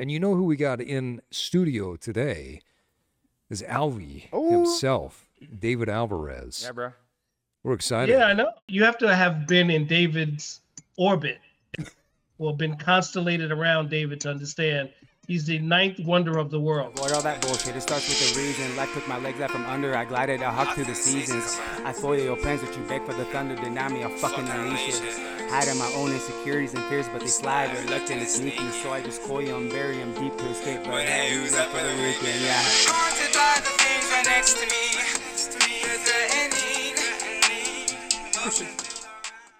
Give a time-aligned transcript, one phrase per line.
[0.00, 2.62] And you know who we got in studio today
[3.50, 4.50] is Alvi Oh.
[4.50, 6.62] himself, David Alvarez.
[6.64, 6.92] Yeah, bro.
[7.62, 8.10] We're excited.
[8.10, 8.50] Yeah, I know.
[8.66, 10.60] You have to have been in David's
[10.96, 11.38] orbit
[12.38, 14.90] or been constellated around David to understand
[15.26, 16.94] he's the ninth wonder of the world.
[16.96, 17.76] Avoid all that bullshit.
[17.76, 18.74] It starts with a reason.
[18.78, 19.94] Life took my legs out from under.
[19.94, 21.60] I glided, I hawked through the seasons.
[21.84, 23.54] I foil your plans, but you beg for the thunder.
[23.56, 25.39] Deny me, I'll fucking unleash it.
[25.50, 28.70] Hiding my own insecurities and fears, but they slide reluctant and sneaky.
[28.70, 30.84] So I just coil and bury them deep to escape.
[30.84, 32.40] But hey, who's up for the weekend?
[32.40, 32.62] Yeah.
[32.86, 34.94] Haunted by the things right next to me.
[35.90, 36.50] Is there any?